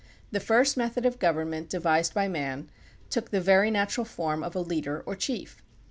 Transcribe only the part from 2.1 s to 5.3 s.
by man took the very natural form of a leader or